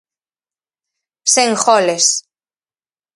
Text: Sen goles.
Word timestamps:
Sen 1.33 1.51
goles. 1.63 2.07